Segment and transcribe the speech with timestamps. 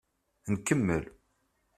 [0.53, 1.03] Nkemmel.